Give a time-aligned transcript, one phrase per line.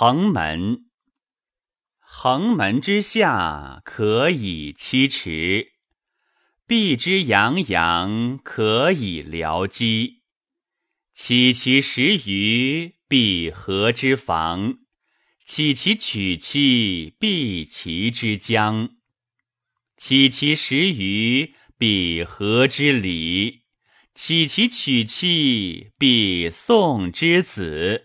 [0.00, 0.84] 横门。
[1.98, 5.70] 横门之下，可以栖池；
[6.68, 10.22] 壁之洋洋，可以疗机。
[11.12, 14.74] 岂其食鱼，必河之防；
[15.44, 18.90] 岂其取妻，必其之疆。
[19.96, 23.64] 岂其食鱼，必河之礼；
[24.14, 28.04] 岂其取妻，必宋之子。